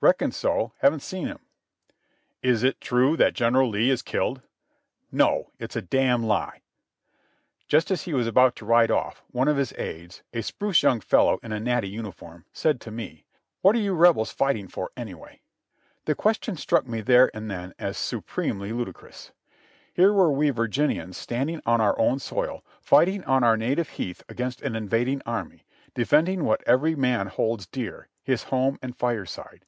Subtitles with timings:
[0.00, 1.40] "Reckon so, haven't seen him."
[2.44, 4.42] j "Is it true that General Lee is killed?"
[5.10, 6.62] "No, it's a damn lie."
[7.66, 11.00] Just as he was about to ride off, one of his aides— a spruce young
[11.00, 13.26] fellow in a natty uniform— said to me:
[13.60, 15.40] "What are you Rebels fighting for, anyway?"
[16.04, 19.32] The question struck me there and then as supremely ludicrous.
[19.92, 24.62] Here were we Virginians standing on our own soil, fighting on our native heath against
[24.62, 29.64] an invading army, defending what ^very man holds dear— his home and fireside.